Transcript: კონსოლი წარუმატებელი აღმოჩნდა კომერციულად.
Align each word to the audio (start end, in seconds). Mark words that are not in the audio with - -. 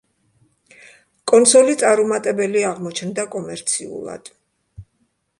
კონსოლი 1.31 1.75
წარუმატებელი 1.81 2.63
აღმოჩნდა 2.69 3.25
კომერციულად. 3.35 4.33